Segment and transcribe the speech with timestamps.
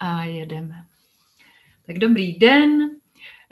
[0.00, 0.74] a jedeme.
[1.86, 2.90] Tak dobrý den,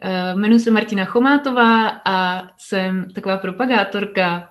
[0.03, 4.49] eh, jmenuji se Martina Chomátová a jsem taková propagátorka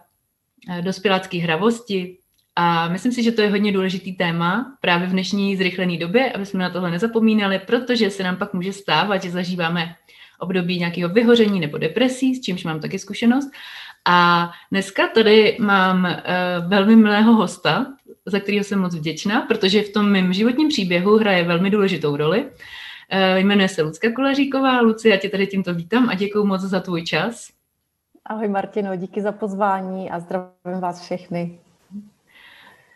[0.70, 2.18] eh, dospělácké hravosti
[2.55, 6.46] a myslím si, že to je hodně důležitý téma právě v dnešní zrychlené době, aby
[6.46, 9.96] jsme na tohle nezapomínali, protože se nám pak může stávat, že zažíváme
[10.40, 13.50] období nějakého vyhoření nebo depresí, s čímž mám taky zkušenost.
[14.06, 17.86] A dneska tady mám uh, velmi milého hosta,
[18.26, 22.41] za kterého jsem moc vděčná, protože v tom mém životním příběhu hraje velmi důležitou roli.
[22.41, 22.50] Uh,
[23.36, 24.82] jmenuje se Lucka Kolaříková.
[24.82, 27.49] Luci, já tě tady tímto vítám a děkuji moc za tvůj čas.
[28.26, 31.59] Ahoj Martino, díky za pozvání a zdravím vás všechny.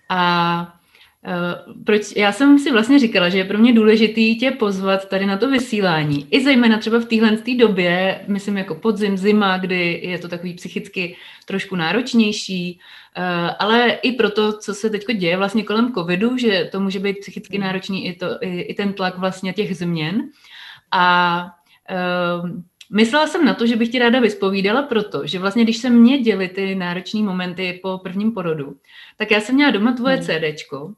[0.09, 0.79] A
[1.85, 5.37] proč, já jsem si vlastně říkala, že je pro mě důležitý tě pozvat tady na
[5.37, 6.27] to vysílání.
[6.31, 11.15] I zejména třeba v téhle době, myslím jako podzim, zima, kdy je to takový psychicky
[11.45, 12.79] trošku náročnější,
[13.17, 17.19] uh, ale i proto, co se teď děje vlastně kolem covidu, že to může být
[17.19, 20.21] psychicky náročný i, to, i, i ten tlak vlastně těch změn.
[20.91, 21.45] A
[22.43, 22.49] uh,
[22.95, 26.17] Myslela jsem na to, že bych ti ráda vyspovídala proto, že vlastně když se mě
[26.17, 28.75] děly ty náročné momenty po prvním porodu,
[29.17, 30.25] tak já jsem měla doma tvoje hmm.
[30.25, 30.93] CDčko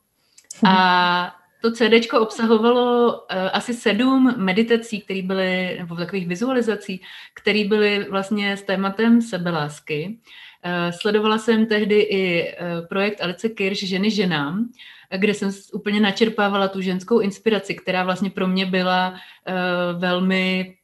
[0.64, 3.20] a to CD obsahovalo uh,
[3.54, 7.02] asi sedm meditací, které byly, nebo takových vizualizací,
[7.34, 10.18] které byly vlastně s tématem sebelásky.
[10.66, 14.70] Uh, sledovala jsem tehdy i uh, projekt Alice Kirš Ženy ženám,
[15.18, 20.76] kde jsem úplně načerpávala tu ženskou inspiraci, která vlastně pro mě byla uh, velmi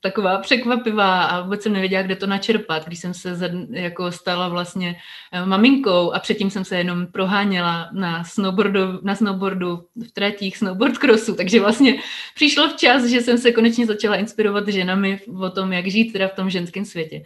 [0.00, 4.96] taková překvapivá a vůbec jsem nevěděla, kde to načerpat, když jsem se jako stala vlastně
[5.32, 10.98] eh, maminkou a předtím jsem se jenom proháněla na snowboardu, na snowboardu v tratích snowboard
[10.98, 11.98] crossu, takže vlastně
[12.34, 16.34] přišlo včas, že jsem se konečně začala inspirovat ženami o tom, jak žít teda v
[16.34, 17.22] tom ženském světě.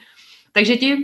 [0.52, 0.96] Takže ti,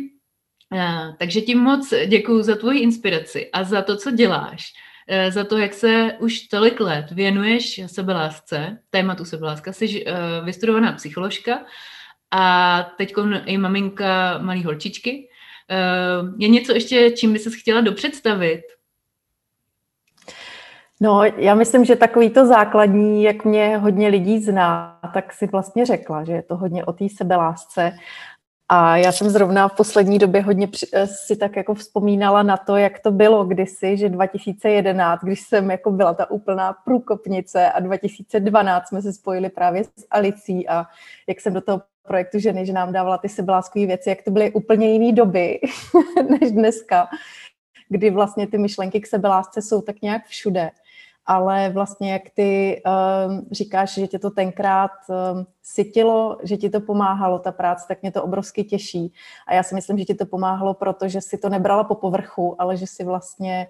[0.74, 4.72] eh, takže ti moc děkuju za tvoji inspiraci a za to, co děláš
[5.28, 9.72] za to, jak se už tolik let věnuješ sebelásce, tématu sebeláska.
[9.72, 10.12] Jsi uh,
[10.44, 11.58] vystudovaná psycholožka
[12.30, 15.28] a teď i maminka malý holčičky.
[15.70, 18.62] Uh, je něco ještě, čím by se chtěla dopředstavit?
[21.00, 25.86] No, já myslím, že takový to základní, jak mě hodně lidí zná, tak si vlastně
[25.86, 27.92] řekla, že je to hodně o té sebelásce
[28.68, 32.76] a já jsem zrovna v poslední době hodně eh, si tak jako vzpomínala na to,
[32.76, 38.88] jak to bylo kdysi, že 2011, když jsem jako byla ta úplná průkopnice a 2012
[38.88, 40.86] jsme se spojili právě s Alicí a
[41.26, 44.50] jak jsem do toho projektu ženy, že nám dávala ty sebeláskové věci, jak to byly
[44.50, 45.60] úplně jiné doby
[46.40, 47.08] než dneska,
[47.88, 50.70] kdy vlastně ty myšlenky k sebelásce jsou tak nějak všude
[51.30, 52.82] ale vlastně jak ty
[53.26, 58.02] um, říkáš, že tě to tenkrát um, sytilo, že ti to pomáhalo, ta práce, tak
[58.02, 59.12] mě to obrovsky těší.
[59.46, 62.76] A já si myslím, že ti to pomáhalo, protože si to nebrala po povrchu, ale
[62.76, 63.68] že si vlastně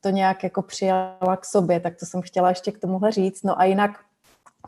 [0.00, 3.42] to nějak jako přijala k sobě, tak to jsem chtěla ještě k tomuhle říct.
[3.42, 3.90] No a jinak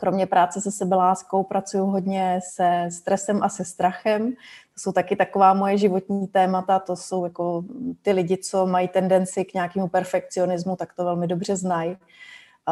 [0.00, 4.32] kromě práce se sebeláskou pracuju hodně se stresem a se strachem.
[4.74, 7.64] To jsou taky taková moje životní témata, to jsou jako
[8.02, 11.96] ty lidi, co mají tendenci k nějakému perfekcionismu, tak to velmi dobře znají.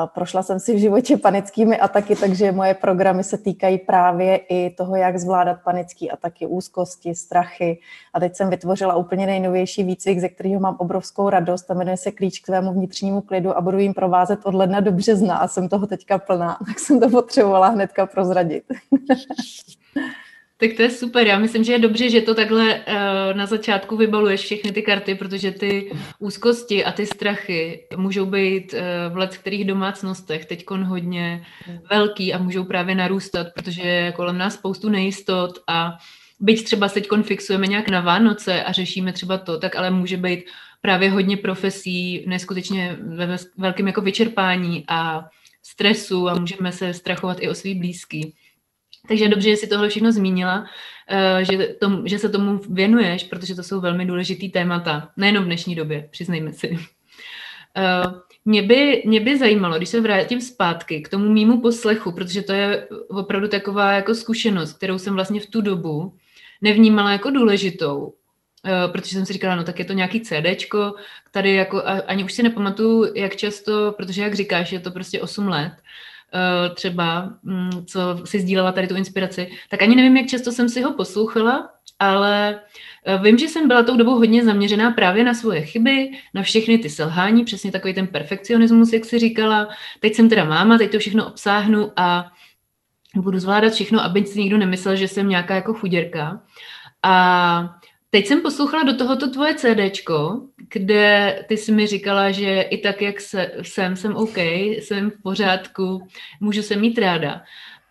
[0.06, 4.96] Prošla jsem si v životě panickými ataky, takže moje programy se týkají právě i toho,
[4.96, 7.80] jak zvládat panické ataky, úzkosti, strachy.
[8.14, 12.10] A teď jsem vytvořila úplně nejnovější výcvik, ze kterého mám obrovskou radost a jmenuje se
[12.10, 15.68] Klíč k tvému vnitřnímu klidu a budu jim provázet od ledna do března a jsem
[15.68, 18.64] toho teďka plná, tak jsem to potřebovala hnedka prozradit.
[20.60, 21.26] Tak to je super.
[21.26, 25.14] Já myslím, že je dobře, že to takhle uh, na začátku vybaluješ všechny ty karty,
[25.14, 31.46] protože ty úzkosti a ty strachy můžou být uh, v let kterých domácnostech teď hodně
[31.90, 35.98] velký a můžou právě narůstat, protože je kolem nás spoustu nejistot a
[36.40, 40.44] byť třeba teď fixujeme nějak na Vánoce a řešíme třeba to, tak ale může být
[40.80, 45.24] právě hodně profesí, neskutečně ve velkém jako vyčerpání a
[45.62, 48.34] stresu a můžeme se strachovat i o svý blízký.
[49.08, 50.66] Takže dobře, že jsi tohle všechno zmínila,
[51.08, 55.46] eh, že, tom, že se tomu věnuješ, protože to jsou velmi důležitý témata, nejenom v
[55.46, 56.78] dnešní době, přiznejme si.
[57.76, 58.02] Eh,
[58.44, 62.52] mě by, mě by zajímalo, když se vrátím zpátky k tomu mýmu poslechu, protože to
[62.52, 66.16] je opravdu taková jako zkušenost, kterou jsem vlastně v tu dobu
[66.62, 68.14] nevnímala jako důležitou,
[68.64, 70.94] eh, protože jsem si říkala, no tak je to nějaký CDčko,
[71.30, 75.48] tady jako, ani už si nepamatuju, jak často, protože jak říkáš, je to prostě 8
[75.48, 75.72] let,
[76.74, 80.82] třeba, mm, co si sdílela tady tu inspiraci, tak ani nevím, jak často jsem si
[80.82, 82.60] ho poslouchala, ale
[83.04, 86.78] eh, vím, že jsem byla tou dobou hodně zaměřená právě na svoje chyby, na všechny
[86.78, 89.68] ty selhání, přesně takový ten perfekcionismus, jak si říkala.
[90.00, 92.32] Teď jsem teda máma, teď to všechno obsáhnu a
[93.16, 96.40] budu zvládat všechno, aby si nikdo nemyslel, že jsem nějaká jako chuděrka.
[97.02, 97.76] A
[98.10, 100.40] Teď jsem poslouchala do tohoto tvoje CDčko,
[100.72, 105.22] kde ty jsi mi říkala, že i tak, jak se, jsem, jsem OK, jsem v
[105.22, 106.08] pořádku,
[106.40, 107.42] můžu se mít ráda.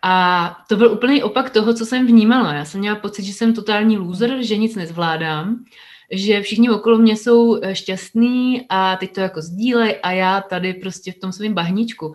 [0.02, 2.54] A to byl úplný opak toho, co jsem vnímala.
[2.54, 5.64] Já jsem měla pocit, že jsem totální loser, že nic nezvládám,
[6.10, 10.74] že všichni okolo mě jsou eh, šťastní a teď to jako sdílej a já tady
[10.74, 12.14] prostě v tom svém bahničku.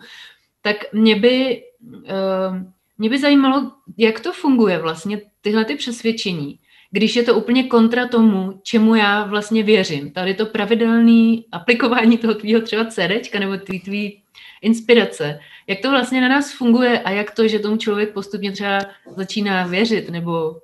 [0.62, 2.56] Tak mě by, uh,
[2.98, 6.58] mě by zajímalo, jak to funguje vlastně, tyhle ty přesvědčení
[6.94, 10.10] když je to úplně kontra tomu, čemu já vlastně věřím.
[10.10, 14.22] Tady to pravidelné aplikování toho tvýho třeba CDčka nebo tvý, tvý
[14.62, 18.78] inspirace, jak to vlastně na nás funguje a jak to, že tomu člověk postupně třeba
[19.16, 20.56] začíná věřit, nebo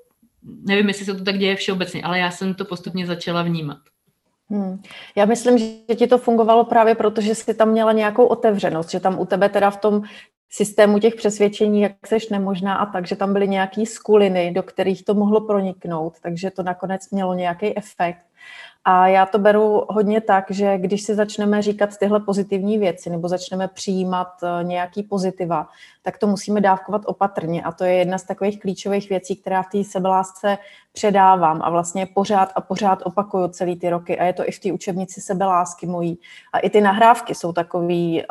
[0.67, 3.79] nevím, jestli se to tak děje všeobecně, ale já jsem to postupně začala vnímat.
[4.51, 4.83] Hmm.
[5.17, 9.01] Já myslím, že ti to fungovalo právě proto, že jsi tam měla nějakou otevřenost, že
[9.01, 10.03] tam u tebe teda v tom
[10.51, 15.05] systému těch přesvědčení, jak seš nemožná a tak, že tam byly nějaký skuliny, do kterých
[15.05, 18.21] to mohlo proniknout, takže to nakonec mělo nějaký efekt.
[18.85, 23.29] A já to beru hodně tak, že když si začneme říkat tyhle pozitivní věci nebo
[23.29, 25.69] začneme přijímat eh, nějaký pozitiva,
[26.03, 27.63] tak to musíme dávkovat opatrně.
[27.63, 30.59] A to je jedna z takových klíčových věcí, která v té sebelásce
[30.93, 34.19] předávám a vlastně pořád a pořád opakuju celý ty roky.
[34.19, 36.19] A je to i v té učebnici sebelásky mojí.
[36.53, 38.25] A i ty nahrávky jsou takový, eh,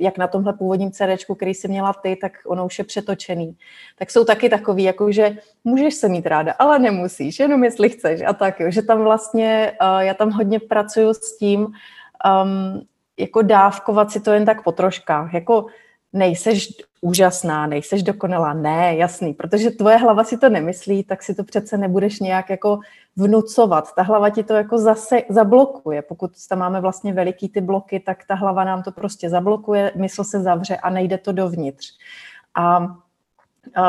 [0.00, 3.56] jak na tomhle původním CD, který si měla ty, tak ono už je přetočený.
[3.98, 8.20] Tak jsou taky takový, jako že můžeš se mít ráda, ale nemusíš, jenom jestli chceš.
[8.26, 12.82] A tak, jo, že tam vlastně, eh, já tam hodně pracuju s tím, um,
[13.18, 15.34] jako dávkovat si to jen tak po troškách.
[15.34, 15.66] Jako
[16.14, 16.68] nejseš
[17.00, 18.54] úžasná, nejseš dokonalá.
[18.54, 22.78] Ne, jasný, protože tvoje hlava si to nemyslí, tak si to přece nebudeš nějak jako
[23.16, 23.94] vnucovat.
[23.94, 26.02] Ta hlava ti to jako zase zablokuje.
[26.02, 30.24] Pokud tam máme vlastně veliký ty bloky, tak ta hlava nám to prostě zablokuje, mysl
[30.24, 31.86] se zavře a nejde to dovnitř.
[32.54, 32.86] A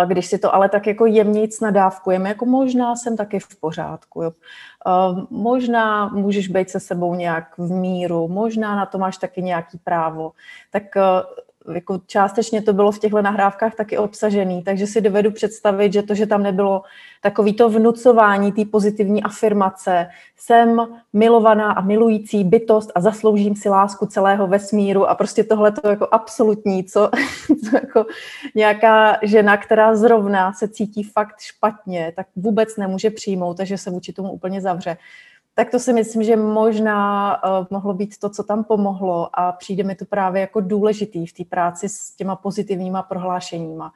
[0.05, 4.31] když si to ale tak jako jemnějc nadávkujeme, jako možná jsem taky v pořádku, jo.
[5.29, 10.31] možná můžeš být se sebou nějak v míru, možná na to máš taky nějaký právo,
[10.71, 10.83] tak
[11.73, 16.15] jako částečně to bylo v těchto nahrávkách taky obsažený, takže si dovedu představit, že to,
[16.15, 16.81] že tam nebylo
[17.21, 20.07] takový to vnucování té pozitivní afirmace,
[20.37, 20.81] jsem
[21.13, 26.07] milovaná a milující bytost a zasloužím si lásku celého vesmíru a prostě tohle to jako
[26.11, 27.09] absolutní, co,
[27.69, 28.05] co jako
[28.55, 34.13] nějaká žena, která zrovna se cítí fakt špatně, tak vůbec nemůže přijmout, takže se vůči
[34.13, 34.97] tomu úplně zavře
[35.55, 39.83] tak to si myslím, že možná uh, mohlo být to, co tam pomohlo a přijde
[39.83, 43.93] mi to právě jako důležitý v té práci s těma pozitivníma prohlášeníma.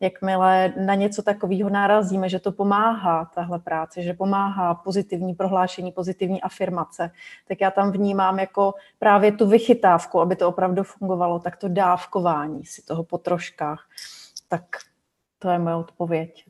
[0.00, 6.42] Jakmile na něco takového narazíme, že to pomáhá, tahle práce, že pomáhá pozitivní prohlášení, pozitivní
[6.42, 7.10] afirmace,
[7.48, 12.64] tak já tam vnímám jako právě tu vychytávku, aby to opravdu fungovalo, tak to dávkování
[12.64, 13.88] si toho po troškách.
[14.48, 14.64] Tak
[15.38, 16.44] to je moje odpověď.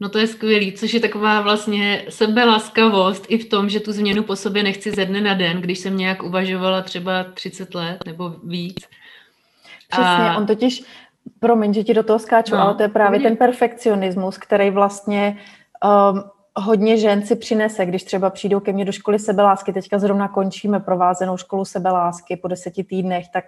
[0.00, 4.22] No to je skvělý, což je taková vlastně sebelaskavost i v tom, že tu změnu
[4.22, 8.28] po sobě nechci ze dne na den, když jsem nějak uvažovala třeba 30 let nebo
[8.44, 8.76] víc.
[9.88, 10.36] Přesně, a...
[10.36, 10.82] on totiž,
[11.40, 15.38] promiň, že ti do toho skáču, no, ale to je právě ten perfekcionismus, který vlastně
[15.84, 16.22] um,
[16.56, 20.80] hodně žen si přinese, když třeba přijdou ke mně do školy sebelásky, teďka zrovna končíme
[20.80, 23.44] provázenou školu sebelásky po deseti týdnech, tak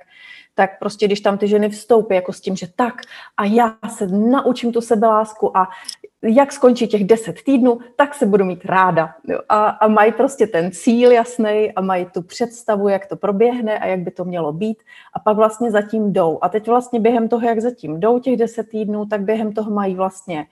[0.56, 2.94] tak prostě když tam ty ženy vstoupí jako s tím, že tak
[3.36, 5.68] a já se naučím tu sebelásku a
[6.22, 9.14] jak skončí těch deset týdnů, tak se budu mít ráda.
[9.28, 9.38] Jo.
[9.48, 13.86] A, a mají prostě ten cíl jasný a mají tu představu, jak to proběhne a
[13.86, 14.82] jak by to mělo být
[15.14, 16.38] a pak vlastně zatím jdou.
[16.42, 19.94] A teď vlastně během toho, jak zatím jdou těch deset týdnů, tak během toho mají
[19.94, 20.46] vlastně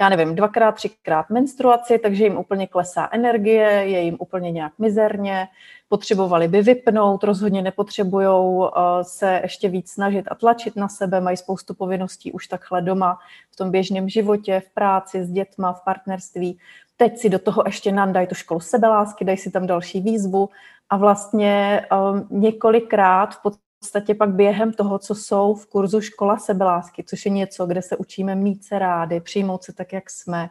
[0.00, 5.48] já nevím, dvakrát, třikrát menstruaci, takže jim úplně klesá energie, je jim úplně nějak mizerně,
[5.88, 8.68] potřebovali by vypnout, rozhodně nepotřebují uh,
[9.02, 13.18] se ještě víc snažit a tlačit na sebe, mají spoustu povinností už takhle doma,
[13.50, 16.58] v tom běžném životě, v práci, s dětma, v partnerství.
[16.96, 20.48] Teď si do toho ještě nandají tu školu sebelásky, dají si tam další výzvu
[20.90, 23.69] a vlastně um, několikrát v podstatě
[24.14, 28.34] pak během toho, co jsou v kurzu škola sebelásky, což je něco, kde se učíme
[28.34, 30.50] mít se rády, přijmout se tak, jak jsme,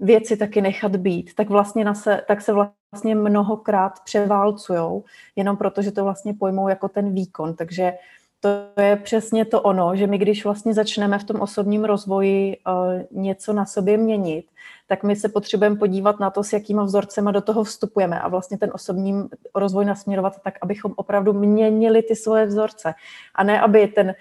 [0.00, 5.04] věci taky nechat být, tak vlastně na se, tak se vlastně mnohokrát převálcujou,
[5.36, 7.54] jenom proto, že to vlastně pojmou jako ten výkon.
[7.54, 7.92] Takže
[8.40, 13.22] to je přesně to ono, že my když vlastně začneme v tom osobním rozvoji uh,
[13.22, 14.46] něco na sobě měnit,
[14.86, 18.58] tak my se potřebujeme podívat na to, s jakýma vzorcema do toho vstupujeme a vlastně
[18.58, 22.94] ten osobní rozvoj nasměrovat tak, abychom opravdu měnili ty svoje vzorce
[23.34, 24.14] a ne, aby ten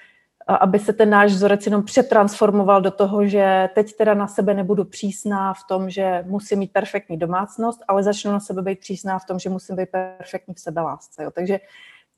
[0.62, 4.86] aby se ten náš vzorec jenom přetransformoval do toho, že teď teda na sebe nebudu
[4.86, 9.26] přísná v tom, že musím mít perfektní domácnost, ale začnu na sebe být přísná v
[9.26, 11.24] tom, že musím být perfektní v sebelásce.
[11.24, 11.32] Jo.
[11.32, 11.60] Takže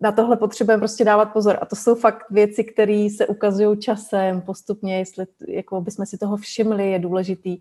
[0.01, 1.57] na tohle potřebujeme prostě dávat pozor.
[1.61, 6.37] A to jsou fakt věci, které se ukazují časem, postupně, jestli jako bychom si toho
[6.37, 7.57] všimli, je důležitý,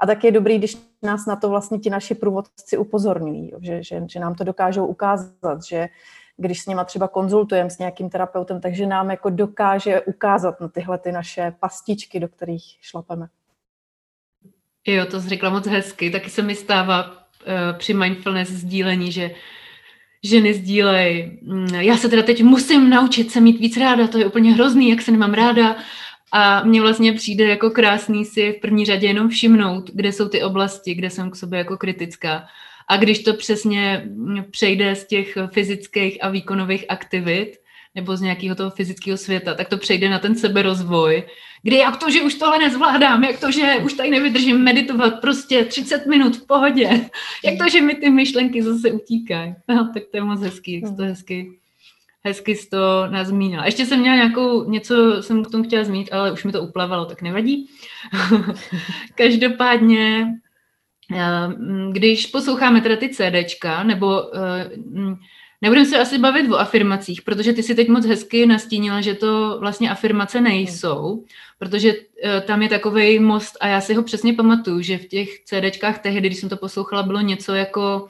[0.00, 4.02] A tak je dobrý, když nás na to vlastně ti naši průvodci upozorňují, že, že,
[4.08, 5.88] že nám to dokážou ukázat, že
[6.36, 10.98] když s nima třeba konzultujeme s nějakým terapeutem, takže nám jako dokáže ukázat na tyhle
[10.98, 13.28] ty naše pastičky, do kterých šlapeme.
[14.86, 16.10] Jo, to jsi řekla moc hezky.
[16.10, 19.30] Taky se mi stává uh, při mindfulness sdílení, že
[20.24, 24.26] ženy sdílej, mm, já se teda teď musím naučit se mít víc ráda, to je
[24.26, 25.76] úplně hrozný, jak se nemám ráda.
[26.32, 30.42] A mně vlastně přijde jako krásný si v první řadě jenom všimnout, kde jsou ty
[30.42, 32.46] oblasti, kde jsem k sobě jako kritická.
[32.88, 34.08] A když to přesně
[34.50, 37.52] přejde z těch fyzických a výkonových aktivit,
[37.94, 41.22] nebo z nějakého toho fyzického světa, tak to přejde na ten seberozvoj,
[41.64, 45.64] kdy jak to, že už tohle nezvládám, jak to, že už tady nevydržím meditovat prostě
[45.64, 47.10] 30 minut v pohodě,
[47.44, 49.54] jak to, že mi ty myšlenky zase utíkají.
[49.68, 51.58] No, tak to je moc hezký, jak to hezky,
[52.24, 53.64] hezky jsi to nazmínila.
[53.64, 57.04] Ještě jsem měla nějakou, něco jsem k tomu chtěla zmínit, ale už mi to uplavalo,
[57.04, 57.68] tak nevadí.
[59.14, 60.26] Každopádně,
[61.14, 61.48] eh,
[61.92, 64.70] když posloucháme teda ty CDčka, nebo eh,
[65.64, 69.56] Nebudeme se asi bavit o afirmacích, protože ty si teď moc hezky nastínila, že to
[69.60, 71.24] vlastně afirmace nejsou,
[71.58, 72.00] protože uh,
[72.46, 76.28] tam je takový most a já si ho přesně pamatuju, že v těch CDčkách tehdy,
[76.28, 78.08] když jsem to poslouchala, bylo něco jako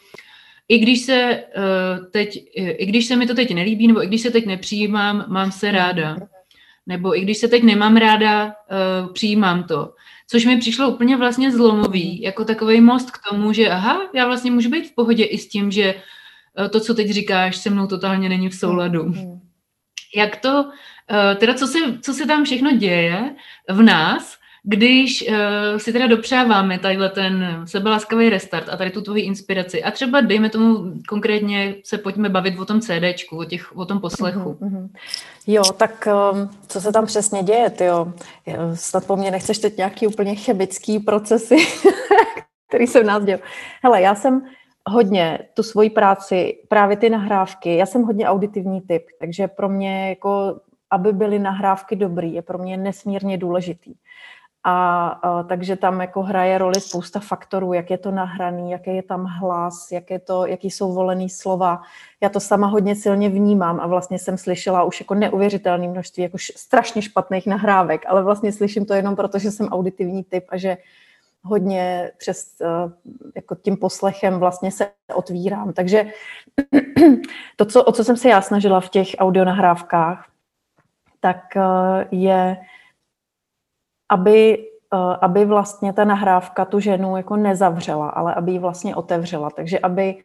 [0.68, 4.20] i když se uh, teď, i když se mi to teď nelíbí, nebo i když
[4.20, 6.16] se teď nepřijímám, mám se ráda.
[6.86, 8.54] Nebo i když se teď nemám ráda,
[9.12, 9.94] přijímám to.
[10.30, 14.50] Což mi přišlo úplně vlastně zlomový, jako takový most k tomu, že aha, já vlastně
[14.50, 15.94] můžu být v pohodě i s tím, že
[16.70, 19.04] to, co teď říkáš, se mnou totálně není v souladu.
[19.04, 19.40] Mm.
[20.16, 20.70] Jak to,
[21.10, 23.34] eh, teda co se, co se tam všechno děje
[23.68, 29.22] v nás, když uh, si teda dopřáváme tadyhle ten sebeláskavý restart a tady tu tvoji
[29.22, 33.84] inspiraci a třeba dejme tomu konkrétně se pojďme bavit o tom CDčku, o, těch, o
[33.84, 34.58] tom poslechu.
[34.60, 34.88] Mm-hmm.
[35.46, 38.12] Jo, tak um, co se tam přesně děje, jo?
[38.74, 41.56] Snad po mně nechceš teď nějaký úplně chemický procesy,
[42.68, 43.38] který se v nás děl.
[43.82, 44.42] Hele, já jsem
[44.88, 47.76] hodně tu svoji práci, právě ty nahrávky.
[47.76, 50.60] Já jsem hodně auditivní typ, takže pro mě, jako,
[50.90, 53.94] aby byly nahrávky dobrý, je pro mě nesmírně důležitý.
[54.66, 59.02] A, a takže tam jako hraje roli spousta faktorů, jak je to nahraný, jaký je
[59.02, 61.82] tam hlas, jak je to, jaký jsou volený slova.
[62.20, 66.38] Já to sama hodně silně vnímám a vlastně jsem slyšela už jako neuvěřitelné množství jako
[66.56, 70.76] strašně špatných nahrávek, ale vlastně slyším to jenom proto, že jsem auditivní typ a že
[71.44, 72.66] hodně přes eh,
[73.36, 75.72] jako tím poslechem vlastně se otvírám.
[75.72, 76.10] Takže
[77.56, 80.28] to, co, o co jsem se já snažila v těch audionahrávkách,
[81.20, 81.62] tak eh,
[82.10, 82.56] je,
[84.08, 89.50] aby, eh, aby vlastně ta nahrávka tu ženu jako nezavřela, ale aby ji vlastně otevřela.
[89.50, 90.22] Takže aby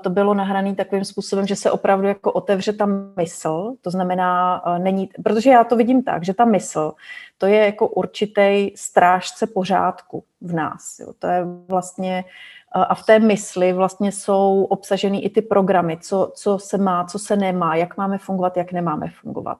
[0.00, 5.10] to bylo nahrané takovým způsobem, že se opravdu jako otevře ta mysl, to znamená, není,
[5.24, 6.92] protože já to vidím tak, že ta mysl,
[7.38, 10.98] to je jako určitý strážce pořádku v nás.
[10.98, 11.12] Jo.
[11.18, 12.24] To je vlastně,
[12.72, 17.18] a v té mysli vlastně jsou obsaženy i ty programy, co, co se má, co
[17.18, 19.58] se nemá, jak máme fungovat, jak nemáme fungovat.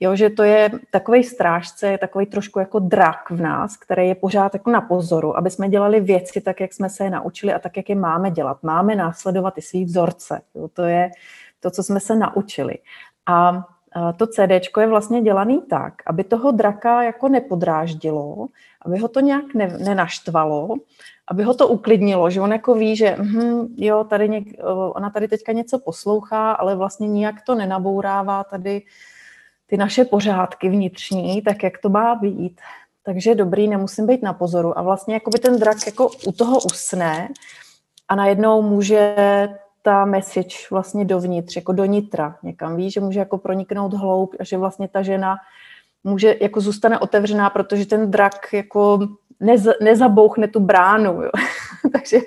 [0.00, 4.54] Jo, že to je takový strážce, takový trošku jako drak v nás, který je pořád
[4.54, 7.76] jako na pozoru, aby jsme dělali věci tak, jak jsme se je naučili a tak,
[7.76, 8.62] jak je máme dělat.
[8.62, 10.40] Máme následovat i svý vzorce.
[10.54, 11.10] Jo, to je
[11.60, 12.74] to, co jsme se naučili.
[13.26, 13.64] A
[14.16, 18.46] to CD je vlastně dělaný tak, aby toho draka jako nepodráždilo,
[18.82, 20.76] aby ho to nějak ne, nenaštvalo,
[21.28, 24.46] aby ho to uklidnilo, že on jako ví, že hm, jo, tady něk,
[24.92, 28.82] ona tady teďka něco poslouchá, ale vlastně nijak to nenabourává tady
[29.66, 32.60] ty naše pořádky vnitřní, tak jak to má být.
[33.02, 34.78] Takže dobrý, nemusím být na pozoru.
[34.78, 37.28] A vlastně jako by ten drak jako u toho usne
[38.08, 39.16] a najednou může
[39.82, 42.76] ta message vlastně dovnitř, jako do nitra někam.
[42.76, 45.36] Ví, že může jako proniknout hloub a že vlastně ta žena
[46.04, 49.08] může, jako zůstane otevřená, protože ten drak jako
[49.40, 51.22] nez, nezabouchne tu bránu.
[51.22, 51.30] Jo.
[51.92, 52.18] Takže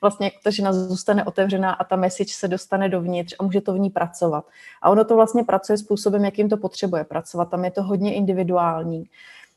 [0.00, 3.72] vlastně jako ta žena zůstane otevřená a ta message se dostane dovnitř a může to
[3.72, 4.44] v ní pracovat.
[4.82, 7.50] A ono to vlastně pracuje způsobem, jakým to potřebuje pracovat.
[7.50, 9.04] Tam je to hodně individuální.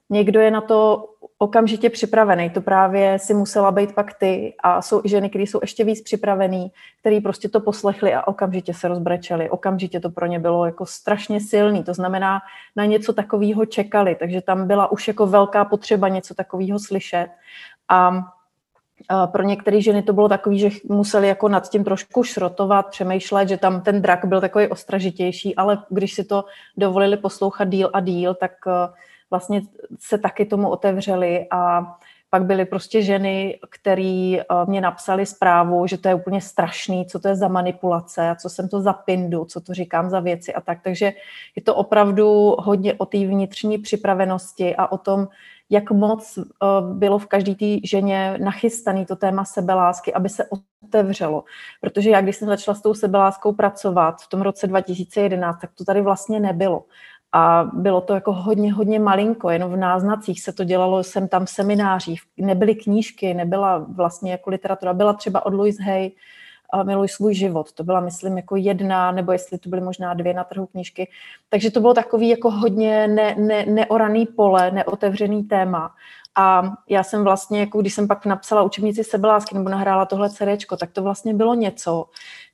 [0.10, 2.50] Někdo je na to okamžitě připravený.
[2.50, 6.02] To právě si musela být pak ty a jsou i ženy, které jsou ještě víc
[6.02, 9.50] připravený, který prostě to poslechli a okamžitě se rozbrečeli.
[9.50, 11.84] Okamžitě to pro ně bylo jako strašně silný.
[11.84, 12.40] To znamená,
[12.76, 17.28] na něco takového čekali, takže tam byla už jako velká potřeba něco takového slyšet.
[17.90, 18.24] A
[19.32, 23.58] pro některé ženy to bylo takové, že museli jako nad tím trošku šrotovat, přemýšlet, že
[23.58, 26.46] tam ten drak byl takový ostražitější, ale když si to
[26.78, 28.52] dovolili poslouchat díl a díl, tak
[29.30, 29.62] vlastně
[30.00, 31.94] se taky tomu otevřeli a
[32.30, 37.28] pak byly prostě ženy, které mě napsali zprávu, že to je úplně strašný, co to
[37.28, 40.62] je za manipulace a co jsem to za pindu, co to říkám za věci a
[40.62, 40.78] tak.
[40.84, 41.14] Takže
[41.56, 45.28] je to opravdu hodně o té vnitřní připravenosti a o tom,
[45.70, 46.40] jak moc
[46.94, 50.46] bylo v každé té ženě nachystaný to téma sebelásky, aby se
[50.84, 51.44] otevřelo.
[51.82, 55.86] Protože já, když jsem začala s tou sebeláskou pracovat v tom roce 2011, tak to
[55.86, 56.84] tady vlastně nebylo.
[57.34, 61.46] A bylo to jako hodně, hodně malinko, jenom v náznacích se to dělalo, jsem tam
[61.46, 66.12] v seminářích, nebyly knížky, nebyla vlastně jako literatura, byla třeba od Louise Hay,
[66.84, 67.72] Miluj svůj život.
[67.74, 71.10] To byla, myslím, jako jedna, nebo jestli to byly možná dvě na trhu knížky.
[71.50, 75.92] Takže to bylo takový jako hodně ne, ne, neoraný pole, neotevřený téma.
[76.36, 80.78] A já jsem vlastně, jako když jsem pak napsala učebnici sebelásky nebo nahrála tohle CDčko,
[80.78, 82.06] tak to vlastně bylo něco,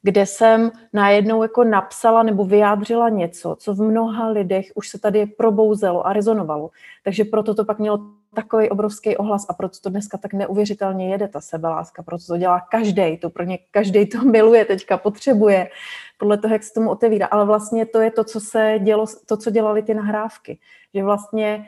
[0.01, 5.25] kde jsem najednou jako napsala nebo vyjádřila něco, co v mnoha lidech už se tady
[5.25, 6.69] probouzelo a rezonovalo.
[7.03, 8.00] Takže proto to pak mělo
[8.36, 12.62] takový obrovský ohlas a proto to dneska tak neuvěřitelně jede ta sebeláska, proto to dělá
[12.71, 15.69] každý, to pro ně každý to miluje teďka, potřebuje,
[16.17, 17.25] podle toho, jak se tomu otevírá.
[17.25, 20.59] Ale vlastně to je to, co se dělo, to, co dělali ty nahrávky.
[20.93, 21.65] Že vlastně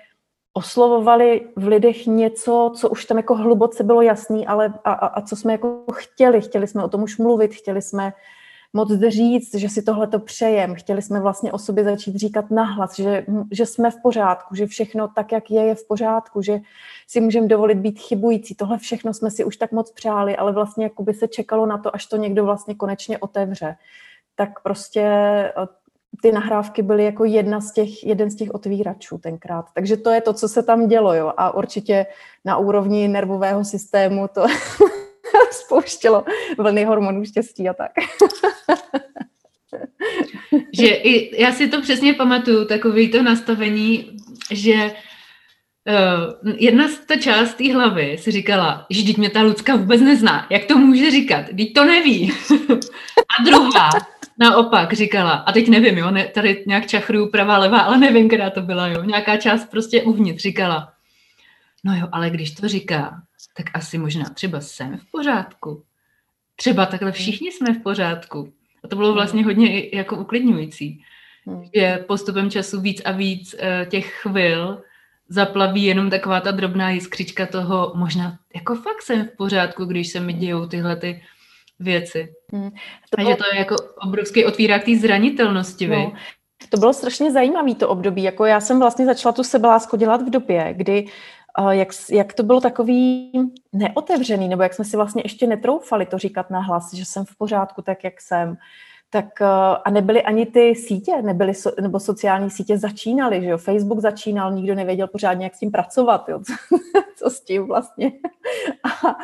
[0.54, 5.22] oslovovali v lidech něco, co už tam jako hluboce bylo jasný, ale a, a, a
[5.22, 6.42] co jsme jako chtěli.
[6.42, 8.14] Chtěli jsme o tom už mluvit, chtěli jsme
[8.74, 10.76] moc říct, že si tohle to přejem.
[10.76, 15.08] Chtěli jsme vlastně o sobě začít říkat nahlas, že, že jsme v pořádku, že všechno
[15.08, 16.60] tak, jak je, je v pořádku, že
[17.08, 18.56] si můžeme dovolit být chybující.
[18.56, 21.78] Tohle všechno jsme si už tak moc přáli, ale vlastně jako by se čekalo na
[21.78, 23.76] to, až to někdo vlastně konečně otevře.
[24.36, 25.04] Tak prostě
[26.22, 29.66] ty nahrávky byly jako jedna z těch, jeden z těch otvíračů tenkrát.
[29.74, 31.14] Takže to je to, co se tam dělo.
[31.14, 31.34] Jo.
[31.38, 32.06] A určitě
[32.46, 34.46] na úrovni nervového systému to
[35.52, 36.26] spouštělo
[36.58, 37.92] vlny hormonů štěstí a tak.
[40.74, 44.18] že i, já si to přesně pamatuju, takový to nastavení,
[44.52, 49.76] že uh, jedna z ta část té hlavy si říkala, že teď mě ta Lucka
[49.76, 52.34] vůbec nezná, jak to může říkat, teď to neví.
[53.40, 53.90] a druhá
[54.42, 58.50] naopak říkala, a teď nevím, jo, ne, tady nějak čachruju pravá, levá, ale nevím, která
[58.50, 60.94] to byla, jo, nějaká část prostě uvnitř říkala,
[61.84, 63.22] no jo, ale když to říká,
[63.58, 65.84] tak asi možná třeba jsem v pořádku.
[66.56, 68.54] Třeba takhle všichni jsme v pořádku.
[68.84, 69.16] A to bylo hmm.
[69.16, 71.04] vlastně hodně jako uklidňující,
[71.48, 71.64] hmm.
[71.76, 74.82] že postupem času víc a víc uh, těch chvil
[75.30, 80.20] zaplaví jenom taková ta drobná jiskřička toho, možná jako fakt jsem v pořádku, když se
[80.20, 81.24] mi dějou tyhle ty
[81.82, 82.34] věci.
[82.54, 82.72] Hmm.
[82.72, 82.78] To
[83.18, 83.30] bylo...
[83.30, 83.76] Takže to je jako
[84.08, 86.14] obrovský otvírák té zranitelnosti, no.
[86.70, 88.24] To bylo strašně zajímavé to období.
[88.24, 91.06] Jako já jsem vlastně začala tu sebelásku dělat v době, kdy
[91.60, 93.32] uh, jak, jak to bylo takový
[93.74, 97.36] neotevřený, nebo jak jsme si vlastně ještě netroufali to říkat na hlas, že jsem v
[97.38, 98.58] pořádku tak, jak jsem
[99.14, 99.46] tak eh,
[99.86, 104.52] a nebyly ani ty sítě, nebyly, so, nebo sociální sítě začínaly, že jo, Facebook začínal,
[104.52, 106.54] nikdo nevěděl pořádně, jak s tím pracovat, jo, co,
[107.16, 108.12] co s tím vlastně.
[108.84, 109.16] A,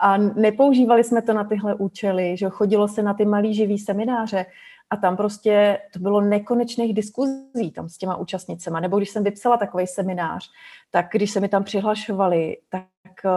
[0.00, 3.78] a nepoužívali jsme to na tyhle účely, že jo, chodilo se na ty malý živý
[3.78, 4.46] semináře
[4.90, 9.56] a tam prostě to bylo nekonečných diskuzí tam s těma účastnicema, nebo když jsem vypsala
[9.56, 10.50] takový seminář,
[10.90, 12.86] tak když se mi tam přihlašovali, tak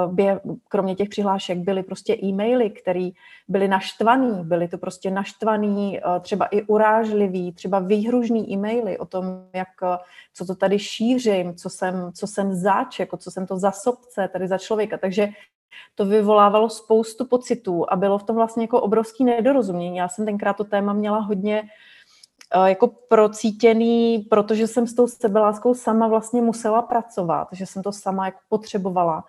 [0.08, 3.10] bě, kromě těch přihlášek byly prostě e-maily, které
[3.48, 9.26] byly naštvaný, byly to prostě naštvaný, eh, třeba i urážlivý, třeba výhružný e-maily o tom,
[9.54, 9.98] jak, eh,
[10.34, 14.30] co to tady šířím, co jsem, co jsem zač, jako co jsem to za sobce
[14.34, 14.98] tady za člověka.
[14.98, 15.28] Takže
[15.96, 19.98] to vyvolávalo spoustu pocitů a bylo v tom vlastně jako obrovský nedorozumění.
[19.98, 21.64] Já jsem tenkrát to téma měla hodně
[22.56, 27.92] eh, jako procítěný, protože jsem s tou sebeláskou sama vlastně musela pracovat, že jsem to
[27.92, 29.24] sama jako potřebovala.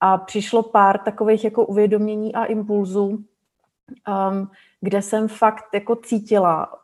[0.00, 4.50] A přišlo pár takových jako uvědomění a impulzů, um,
[4.80, 6.79] kde jsem fakt jako cítila,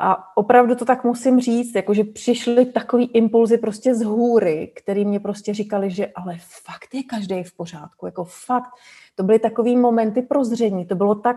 [0.00, 5.20] a opravdu to tak musím říct, jakože přišly takový impulzy prostě z hůry, který mě
[5.20, 8.70] prostě říkali, že ale fakt je každý v pořádku, jako fakt.
[9.14, 11.36] To byly takový momenty prozření, to bylo tak,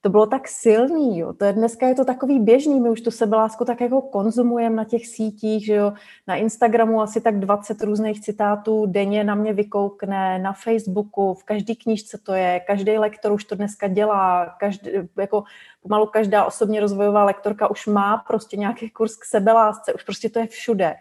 [0.00, 1.32] to bylo tak silný, jo.
[1.32, 4.84] To je, dneska je to takový běžný, my už tu sebelásku tak jako konzumujeme na
[4.84, 5.92] těch sítích, že jo.
[6.26, 11.74] Na Instagramu asi tak 20 různých citátů denně na mě vykoukne, na Facebooku, v každé
[11.74, 15.44] knížce to je, každý lektor už to dneska dělá, každý, jako
[15.82, 20.38] pomalu každá osobně rozvojová lektorka už má prostě nějaký kurz k sebelásce, už prostě to
[20.38, 20.94] je všude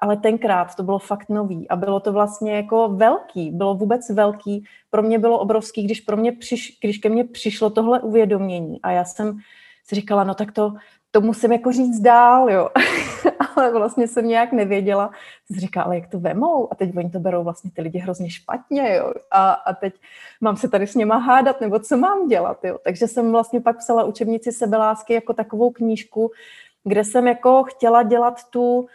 [0.00, 4.64] ale tenkrát to bylo fakt nový a bylo to vlastně jako velký, bylo vůbec velký.
[4.90, 8.90] Pro mě bylo obrovský, když, pro mě přiš, když ke mně přišlo tohle uvědomění a
[8.90, 9.38] já jsem
[9.84, 10.72] si říkala, no tak to,
[11.10, 12.68] to musím jako říct dál, jo.
[13.56, 15.10] ale vlastně jsem nějak nevěděla.
[15.46, 16.72] Jsem říkala, ale jak to vemou?
[16.72, 19.12] A teď oni to berou vlastně ty lidi hrozně špatně, jo.
[19.30, 19.94] A, a teď
[20.40, 22.78] mám se tady s něma hádat, nebo co mám dělat, jo.
[22.84, 26.30] Takže jsem vlastně pak psala učebnici sebelásky jako takovou knížku,
[26.84, 28.86] kde jsem jako chtěla dělat tu uh,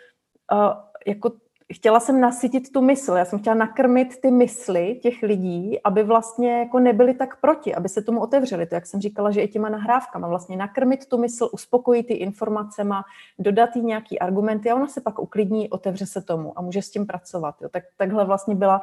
[1.06, 1.32] jako
[1.74, 6.60] chtěla jsem nasytit tu mysl, já jsem chtěla nakrmit ty mysli těch lidí, aby vlastně
[6.60, 8.65] jako nebyli tak proti, aby se tomu otevřeli.
[8.65, 13.04] To, jak jsem říkala, že i těma nahrávkama vlastně nakrmit tu mysl, uspokojit ty informacema,
[13.39, 16.89] dodat jí nějaký argumenty a ona se pak uklidní, otevře se tomu a může s
[16.89, 17.56] tím pracovat.
[17.62, 17.70] Jo.
[17.70, 18.82] Tak, takhle vlastně byla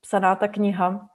[0.00, 1.08] psaná ta kniha.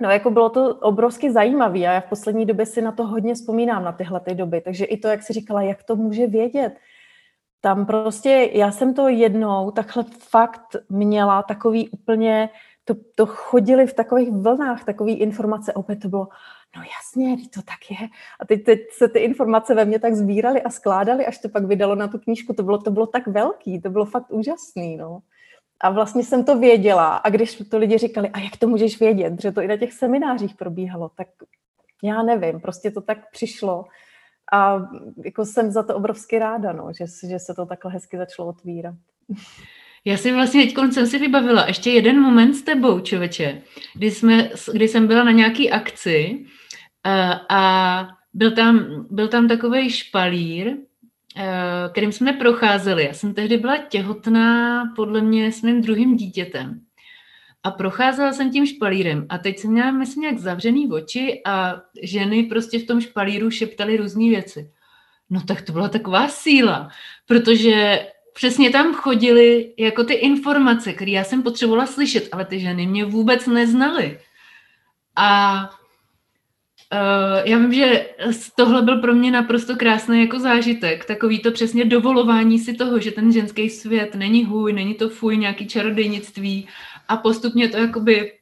[0.00, 3.34] No jako bylo to obrovsky zajímavé a já v poslední době si na to hodně
[3.34, 4.60] vzpomínám, na tyhle ty doby.
[4.60, 6.76] Takže i to, jak si říkala, jak to může vědět,
[7.66, 12.50] tam prostě, já jsem to jednou takhle fakt měla takový úplně,
[12.84, 16.28] to, to chodili v takových vlnách, takové informace, opět to bylo,
[16.76, 18.08] no jasně, to tak je.
[18.40, 21.64] A teď, teď se ty informace ve mně tak sbíraly a skládaly, až to pak
[21.64, 25.18] vydalo na tu knížku, to bylo, to bylo tak velký, to bylo fakt úžasný, no.
[25.80, 29.42] A vlastně jsem to věděla a když to lidi říkali, a jak to můžeš vědět,
[29.42, 31.28] že to i na těch seminářích probíhalo, tak
[32.02, 33.84] já nevím, prostě to tak přišlo
[34.52, 34.88] a
[35.24, 38.94] jako jsem za to obrovsky ráda, no, že, že se to takhle hezky začalo otvírat.
[40.04, 43.62] Já si vlastně teď jsem si vybavila ještě jeden moment s tebou, čověče,
[43.94, 46.44] kdy, jsme, kdy jsem byla na nějaký akci
[47.04, 50.76] a, a byl tam, byl tam takový špalír,
[51.90, 53.04] kterým jsme procházeli.
[53.04, 56.85] Já jsem tehdy byla těhotná podle mě s mým druhým dítětem.
[57.66, 62.42] A procházela jsem tím špalírem a teď jsem měla, myslím, nějak zavřený oči a ženy
[62.42, 64.70] prostě v tom špalíru šeptaly různé věci.
[65.30, 66.88] No tak to byla taková síla,
[67.26, 72.86] protože přesně tam chodily jako ty informace, které já jsem potřebovala slyšet, ale ty ženy
[72.86, 74.18] mě vůbec neznaly.
[75.16, 75.70] A
[76.92, 78.06] Uh, já vím, že
[78.56, 83.10] tohle byl pro mě naprosto krásný jako zážitek, takový to přesně dovolování si toho, že
[83.10, 86.68] ten ženský svět není hůj, není to fuj, nějaký čarodejnictví
[87.08, 88.32] a postupně to jakoby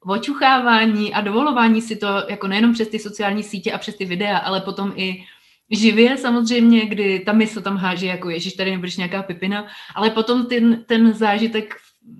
[0.00, 4.38] očuchávání a dovolování si to jako nejenom přes ty sociální sítě a přes ty videa,
[4.38, 5.24] ale potom i
[5.70, 10.46] živě samozřejmě, kdy ta mysl tam háže jako ježiš, tady nebudeš nějaká pipina, ale potom
[10.46, 11.74] ten, ten zážitek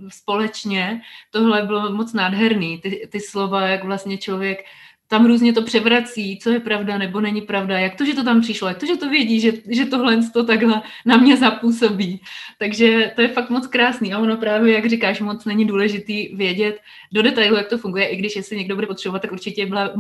[0.09, 1.01] společně,
[1.31, 4.65] tohle bylo moc nádherný, ty, ty slova, jak vlastně člověk
[5.09, 8.41] tam různě to převrací, co je pravda nebo není pravda, jak to, že to tam
[8.41, 12.21] přišlo, jak to, že to vědí, že, že tohle to takhle na mě zapůsobí.
[12.59, 16.81] Takže to je fakt moc krásný a ono právě, jak říkáš, moc není důležitý vědět
[17.13, 19.93] do detailu, jak to funguje, i když jestli někdo bude potřebovat, tak určitě byla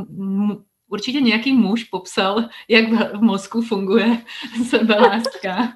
[0.88, 4.18] určitě nějaký muž popsal, jak v mozku funguje
[4.68, 5.72] sebeláska.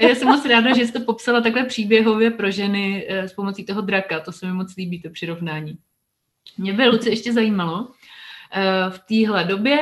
[0.00, 3.80] Já jsem moc ráda, že jste popsala takhle příběhově pro ženy eh, s pomocí toho
[3.80, 4.20] draka.
[4.20, 5.78] To se mi moc líbí, to přirovnání.
[6.58, 7.88] Mě by, Luci, ještě zajímalo,
[8.90, 9.78] v téhle době,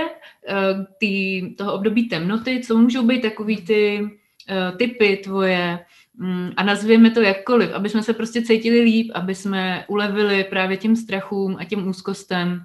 [0.49, 0.55] eh,
[0.99, 4.11] tý, toho období temnoty, co můžou být takový ty
[4.49, 9.35] eh, typy tvoje, mm, a nazvěme to jakkoliv, aby jsme se prostě cítili líp, aby
[9.35, 12.65] jsme ulevili právě těm strachům a těm úzkostem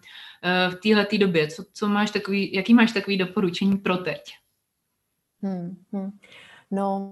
[0.70, 1.48] v téhle době.
[1.48, 4.22] Co, co máš takový, jaký máš takový doporučení pro teď?
[5.42, 6.12] Hmm, hmm.
[6.72, 7.12] No,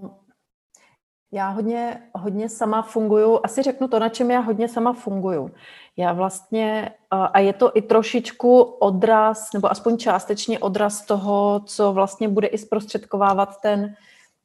[1.32, 5.50] já hodně, hodně sama funguju, asi řeknu to, na čem já hodně sama funguju.
[5.96, 12.28] Já vlastně, a je to i trošičku odraz, nebo aspoň částečně odraz toho, co vlastně
[12.28, 13.94] bude i zprostředkovávat ten,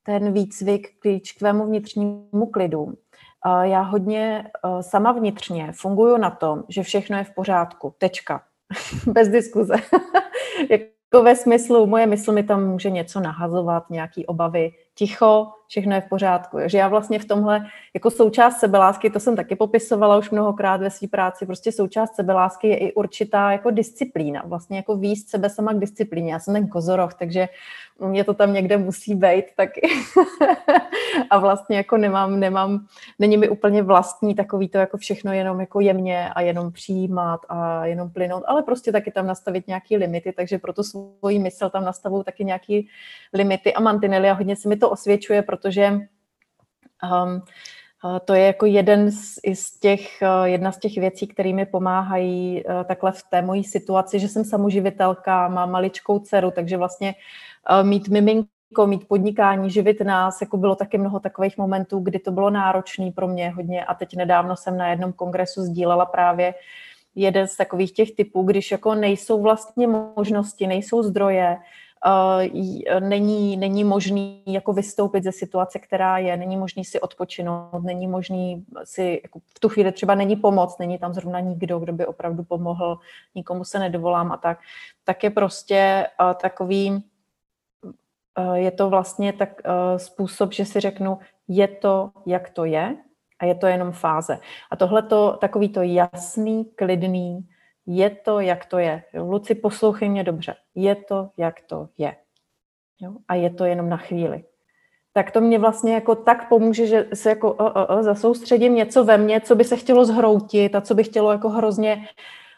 [0.03, 2.93] ten výcvik k tvému vnitřnímu klidu.
[3.61, 7.95] Já hodně sama vnitřně funguju na tom, že všechno je v pořádku.
[7.97, 8.43] Tečka.
[9.07, 9.73] Bez diskuze.
[10.69, 16.01] jako ve smyslu, moje mysl mi tam může něco nahazovat, nějaký obavy, ticho, všechno je
[16.01, 16.57] v pořádku.
[16.65, 20.89] Že já vlastně v tomhle, jako součást sebelásky, to jsem taky popisovala už mnohokrát ve
[20.89, 25.73] své práci, prostě součást sebelásky je i určitá jako disciplína, vlastně jako výst sebe sama
[25.73, 26.33] k disciplíně.
[26.33, 27.49] Já jsem ten kozoroch, takže
[27.99, 29.81] mě to tam někde musí být taky.
[31.29, 32.85] a vlastně jako nemám, nemám,
[33.19, 37.85] není mi úplně vlastní takový to jako všechno jenom jako jemně a jenom přijímat a
[37.85, 42.23] jenom plynout, ale prostě taky tam nastavit nějaký limity, takže proto svoji mysl tam nastavují
[42.23, 42.87] taky nějaký
[43.33, 47.41] limity a mantinely a hodně se mi to osvědčuje, protože um,
[48.25, 53.11] to je jako jeden z, z těch, jedna z těch věcí, které mi pomáhají takhle
[53.11, 57.15] v té mojí situaci, že jsem samoživitelka, mám maličkou dceru, takže vlastně
[57.83, 62.49] mít miminko, mít podnikání, živit nás, jako bylo taky mnoho takových momentů, kdy to bylo
[62.49, 66.53] náročné pro mě hodně a teď nedávno jsem na jednom kongresu sdílela právě
[67.15, 71.57] jeden z takových těch typů, když jako nejsou vlastně možnosti, nejsou zdroje,
[72.99, 78.65] není, není možný jako vystoupit ze situace, která je, není možný si odpočinout, není možný
[78.83, 82.43] si, jako v tu chvíli třeba není pomoc, není tam zrovna nikdo, kdo by opravdu
[82.43, 82.99] pomohl,
[83.35, 84.59] nikomu se nedovolám a tak,
[85.03, 86.07] tak je prostě
[86.41, 87.03] takový,
[88.53, 89.61] je to vlastně tak
[89.97, 92.97] způsob, že si řeknu, je to, jak to je
[93.39, 94.39] a je to jenom fáze.
[94.71, 97.47] A tohle to takový to jasný, klidný,
[97.85, 99.03] je to, jak to je.
[99.13, 100.55] Luci, poslouchej mě dobře.
[100.75, 102.15] Je to, jak to je.
[102.99, 103.13] Jo?
[103.27, 104.43] A je to jenom na chvíli.
[105.13, 109.03] tak to mě vlastně jako tak pomůže, že se jako uh, uh, uh, zasoustředím něco
[109.03, 112.07] ve mně, co by se chtělo zhroutit a co by chtělo jako hrozně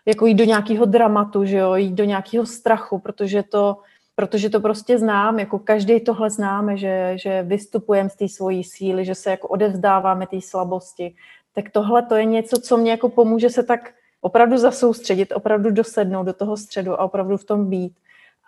[0.05, 3.77] jako jít do nějakého dramatu, že jo, jít do nějakého strachu, protože to,
[4.15, 9.05] protože to prostě znám, jako každý tohle známe, že, že vystupujeme z té svojí síly,
[9.05, 11.15] že se jako odevzdáváme té slabosti,
[11.53, 16.25] tak tohle to je něco, co mě jako pomůže se tak opravdu zasoustředit, opravdu dosednout
[16.25, 17.97] do toho středu a opravdu v tom být.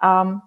[0.01, 0.39] A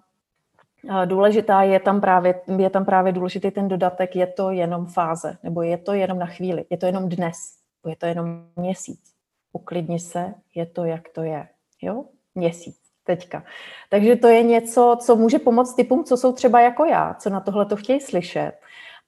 [1.05, 5.61] důležitá je tam právě, je tam právě důležitý ten dodatek, je to jenom fáze, nebo
[5.61, 7.35] je to jenom na chvíli, je to jenom dnes,
[7.87, 9.13] je to jenom měsíc.
[9.53, 11.47] Uklidni se, je to, jak to je.
[11.81, 12.05] Jo?
[12.35, 13.43] Měsíc, teďka.
[13.89, 17.39] Takže to je něco, co může pomoct typům, co jsou třeba jako já, co na
[17.39, 18.51] tohle to chtějí slyšet.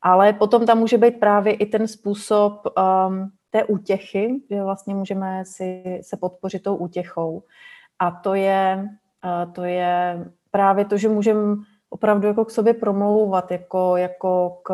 [0.02, 5.46] Ale potom tam může být právě i ten způsob um, té útěchy, že vlastně můžeme
[5.46, 7.44] si se podpořit tou útěchou.
[8.00, 8.90] A to je,
[9.54, 11.56] to je právě to, že můžeme
[11.90, 14.74] opravdu jako k sobě promlouvat, jako, jako k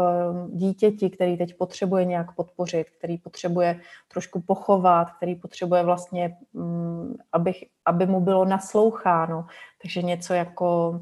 [0.50, 7.54] dítěti, který teď potřebuje nějak podpořit, který potřebuje trošku pochovat, který potřebuje vlastně, mm, aby,
[7.86, 9.46] aby mu bylo nasloucháno.
[9.82, 11.02] Takže něco jako,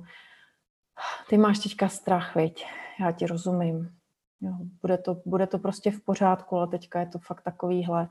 [1.30, 2.65] ty máš teďka strach, veď,
[3.00, 3.98] já ti rozumím.
[4.41, 8.10] Jo, bude, to, bude to prostě v pořádku, ale teďka je to fakt takovýhle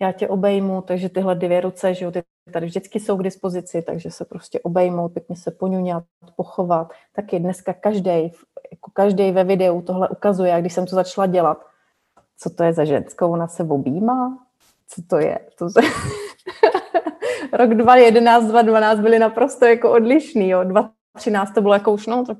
[0.00, 3.82] já tě obejmu, takže tyhle dvě ruce, že jo, ty tady vždycky jsou k dispozici,
[3.82, 6.04] takže se prostě obejmout, pěkně se poňuňat,
[6.36, 6.92] pochovat.
[7.12, 8.32] Taky dneska každý,
[8.70, 11.66] jako každý ve videu tohle ukazuje, a když jsem to začala dělat,
[12.38, 14.38] co to je za ženskou, ona se objímá?
[14.88, 15.38] Co to je?
[15.58, 15.80] To se...
[17.52, 20.64] Rok 2011, 2012 byly naprosto jako odlišný, jo.
[20.64, 22.38] 2013 to bylo jako už, no, tak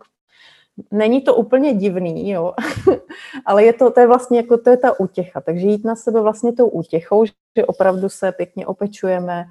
[0.90, 2.54] není to úplně divný, jo,
[3.46, 6.20] ale je to, to je vlastně jako, to je ta útěcha, takže jít na sebe
[6.20, 9.44] vlastně tou útěchou, že opravdu se pěkně opečujeme,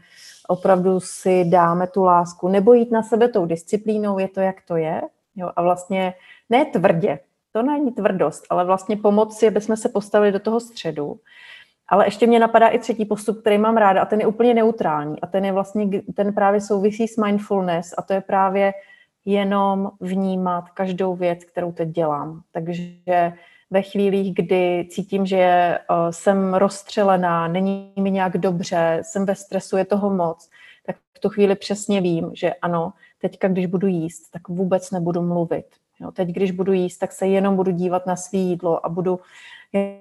[0.47, 4.75] opravdu si dáme tu lásku, nebo jít na sebe tou disciplínou, je to, jak to
[4.75, 5.01] je,
[5.35, 6.13] jo, a vlastně
[6.49, 7.19] ne tvrdě,
[7.51, 11.19] to není tvrdost, ale vlastně pomoci, aby jsme se postavili do toho středu,
[11.89, 15.21] ale ještě mě napadá i třetí postup, který mám ráda a ten je úplně neutrální.
[15.21, 18.73] A ten je vlastně, ten právě souvisí s mindfulness a to je právě
[19.31, 22.41] jenom vnímat každou věc, kterou teď dělám.
[22.51, 22.83] Takže
[23.71, 29.77] ve chvílích, kdy cítím, že eh, jsem rozstřelená, není mi nějak dobře, jsem ve stresu,
[29.77, 30.49] je toho moc,
[30.85, 35.21] tak v tu chvíli přesně vím, že ano, teďka, když budu jíst, tak vůbec nebudu
[35.21, 35.65] mluvit.
[36.01, 39.19] Jo, teď, když budu jíst, tak se jenom budu dívat na svý jídlo a budu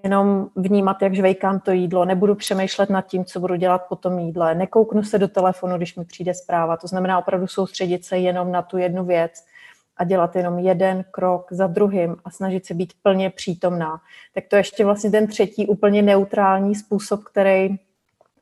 [0.02, 4.18] jenom vnímat, jak žvejkám to jídlo, nebudu přemýšlet nad tím, co budu dělat po tom
[4.18, 6.76] jídle, nekouknu se do telefonu, když mi přijde zpráva.
[6.76, 9.44] To znamená opravdu soustředit se jenom na tu jednu věc
[9.96, 14.00] a dělat jenom jeden krok za druhým a snažit se být plně přítomná.
[14.34, 17.76] Tak to je ještě vlastně ten třetí úplně neutrální způsob, který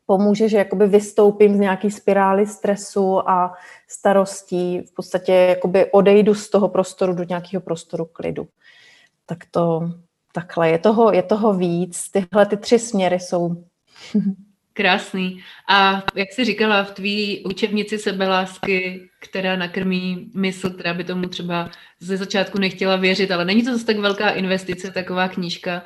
[0.06, 3.52] pomůže, že jakoby vystoupím z nějaký spirály stresu a
[3.88, 8.48] starostí, v podstatě jakoby odejdu z toho prostoru do nějakého prostoru klidu.
[9.26, 9.90] Tak to,
[10.32, 12.10] takhle, je toho, je toho víc.
[12.10, 13.64] Tyhle ty tři směry jsou.
[14.72, 15.38] Krásný.
[15.68, 21.70] A jak jsi říkala, v tvý učebnici sebelásky, která nakrmí mysl, která by tomu třeba
[22.00, 25.82] ze začátku nechtěla věřit, ale není to zase tak velká investice, taková knížka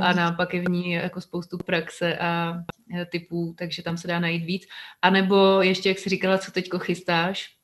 [0.00, 2.54] a nápak je v ní jako spoustu praxe a
[3.00, 4.66] eh, typů, takže tam se dá najít víc.
[5.02, 7.54] A nebo ještě, jak jsi říkala, co teďko chystáš,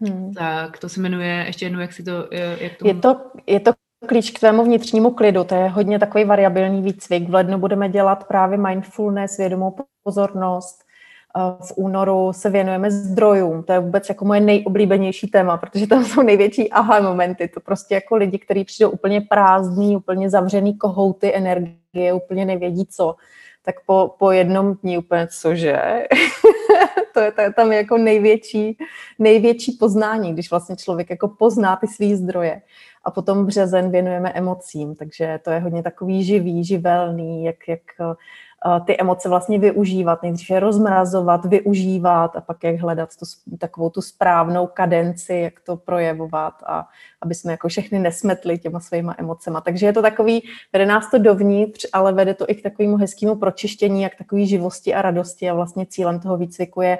[0.00, 0.32] Hmm.
[0.32, 2.28] Tak to se jmenuje, ještě jednou, jak si to...
[2.32, 2.86] Eh, jak to...
[2.86, 3.72] Je, to, je to
[4.06, 7.28] klíč k tvému vnitřnímu klidu, to je hodně takový variabilní výcvik.
[7.28, 10.83] V lednu budeme dělat právě mindfulness, vědomou pozornost.
[11.38, 16.22] V únoru se věnujeme zdrojům, to je vůbec jako moje nejoblíbenější téma, protože tam jsou
[16.22, 17.48] největší aha momenty.
[17.48, 23.14] To prostě jako lidi, kteří přijdou úplně prázdní, úplně zavřený kohouty energie, úplně nevědí co,
[23.62, 26.04] tak po, po jednom dní úplně cože?
[27.14, 28.78] to je tam jako největší,
[29.18, 32.62] největší poznání, když vlastně člověk jako pozná ty svý zdroje
[33.04, 38.14] a potom březen věnujeme emocím, takže to je hodně takový živý, živelný, jak, jak eh,
[38.84, 43.26] ty emoce vlastně využívat, nejdřív je rozmrazovat, využívat a pak jak hledat tu,
[43.58, 46.88] takovou tu správnou kadenci, jak to projevovat a
[47.20, 49.60] aby jsme jako všechny nesmetli těma svýma emocema.
[49.60, 53.34] Takže je to takový, vede nás to dovnitř, ale vede to i k takovému hezkému
[53.34, 56.98] pročištění, jak takový živosti a radosti a vlastně cílem toho výcviku je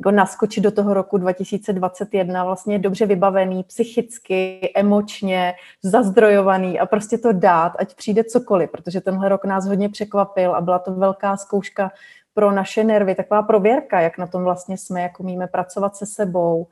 [0.00, 7.32] jako naskočit do toho roku 2021 vlastně dobře vybavený, psychicky, emočně, zazdrojovaný a prostě to
[7.32, 11.92] dát, ať přijde cokoliv, protože tenhle rok nás hodně překvapil a byla to velká zkouška
[12.34, 16.66] pro naše nervy, taková prověrka, jak na tom vlastně jsme, jak umíme pracovat se sebou,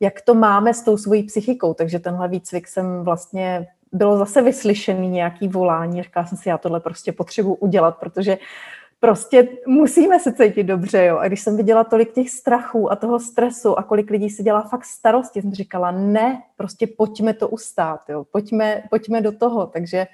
[0.00, 5.08] jak to máme s tou svojí psychikou, takže tenhle výcvik jsem vlastně bylo zase vyslyšený
[5.08, 8.38] nějaký volání, říkala jsem si, já tohle prostě potřebuji udělat, protože
[9.00, 11.18] prostě musíme se cítit dobře, jo.
[11.18, 14.62] A když jsem viděla tolik těch strachů a toho stresu a kolik lidí si dělá
[14.62, 18.24] fakt starosti, jsem říkala, ne, prostě pojďme to ustát, jo.
[18.24, 19.66] Pojďme, pojďme do toho.
[19.66, 20.06] Takže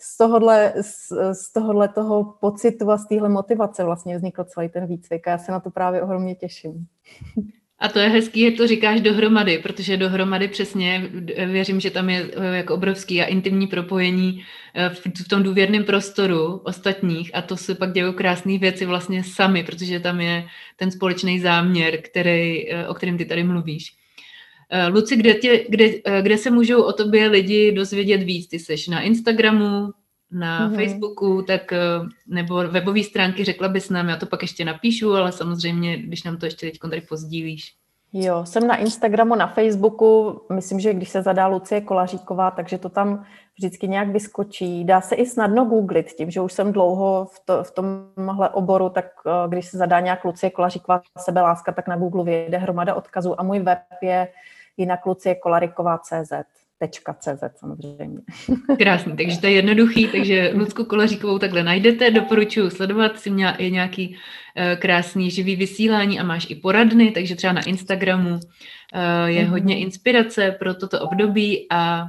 [0.00, 4.86] z tohohle, z, z tohohle toho pocitu a z téhle motivace vlastně vznikl celý ten
[4.86, 6.86] výcvik a já se na to právě ohromně těším.
[7.78, 11.10] A to je hezký, jak to říkáš dohromady, protože dohromady přesně
[11.46, 14.90] věřím, že tam je eh, jako obrovský a intimní propojení eh,
[15.24, 20.00] v tom důvěrném prostoru ostatních a to se pak dějí krásné věci vlastně sami, protože
[20.00, 23.92] tam je ten společný záměr, který, eh, o kterém ty tady mluvíš.
[24.88, 28.48] Luci, kde, tě, kde, kde se můžou o tobě lidi dozvědět víc?
[28.48, 29.92] Ty jsi na Instagramu,
[30.30, 30.76] na mm-hmm.
[30.76, 31.72] Facebooku, tak
[32.26, 36.36] nebo webové stránky, řekla bys nám, já to pak ještě napíšu, ale samozřejmě, když nám
[36.36, 37.74] to ještě teď tady pozdílíš.
[38.12, 42.88] Jo, jsem na Instagramu, na Facebooku, myslím, že když se zadá Lucie Kolaříková, takže to
[42.88, 43.24] tam
[43.58, 44.84] vždycky nějak vyskočí.
[44.84, 48.88] Dá se i snadno googlit tím, že už jsem dlouho v, to, v tomhle oboru,
[48.88, 49.06] tak
[49.48, 53.58] když se zadá nějak Lucie Kolaříková sebeláska, tak na Google vyjde hromada odkazů a můj
[53.58, 54.28] web je
[54.76, 56.32] jinak luciekolaríková.cz.
[57.20, 58.18] CZ samozřejmě.
[58.78, 63.70] Krásný, takže to je jednoduchý, takže Lucku Kolaříkovou takhle najdete, doporučuji sledovat, si měla i
[63.70, 68.40] nějaký uh, krásný živý vysílání a máš i poradny, takže třeba na Instagramu uh,
[69.26, 69.48] je mm-hmm.
[69.48, 72.08] hodně inspirace pro toto období a uh,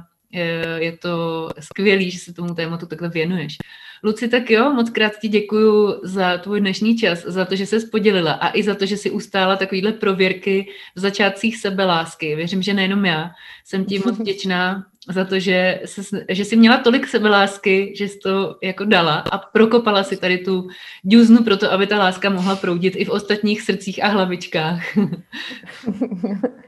[0.76, 3.56] je to skvělý, že se tomu tématu takhle věnuješ.
[4.04, 7.76] Luci, tak jo, moc krát ti děkuju za tvůj dnešní čas, za to, že se
[7.86, 12.36] podělila a i za to, že si ustála takovýhle prověrky v začátcích sebelásky.
[12.36, 13.30] Věřím, že nejenom já
[13.64, 18.18] jsem ti moc vděčná za to, že, se, že jsi měla tolik sebelásky, že jsi
[18.18, 20.68] to jako dala a prokopala si tady tu
[21.04, 24.82] dňuznu pro to, aby ta láska mohla proudit i v ostatních srdcích a hlavičkách.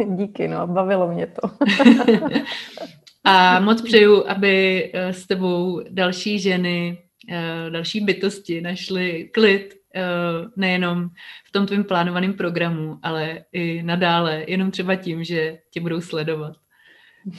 [0.17, 1.51] Díky, no, bavilo mě to.
[3.25, 6.99] a moc přeju, aby eh, s tebou další ženy
[7.71, 10.03] další bytosti našli klid eh,
[10.57, 11.09] nejenom
[11.45, 16.57] v tom tvým plánovaném programu, ale i nadále, jenom třeba tím, že tě budou sledovat.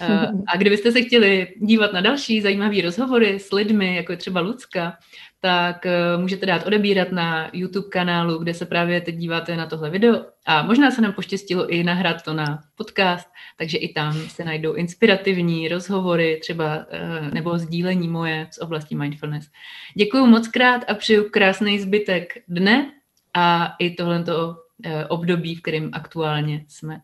[0.01, 4.41] Eh, a kdybyste se chtěli dívat na další zajímavé rozhovory s lidmi, jako je třeba
[4.41, 4.97] Lucka,
[5.41, 9.89] tak eh, můžete dát odebírat na YouTube kanálu, kde se právě teď díváte na tohle
[9.89, 14.43] video a možná se nám poštěstilo i nahrát to na podcast, takže i tam se
[14.43, 19.49] najdou inspirativní rozhovory třeba eh, nebo sdílení moje z oblasti mindfulness.
[19.95, 22.91] Děkuji moc krát a přeju krásný zbytek dne
[23.33, 27.01] a i tohleto eh, období, v kterém aktuálně jsme.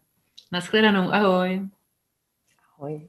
[0.51, 1.61] Naschledanou, ahoj.
[2.73, 3.07] Ahoj.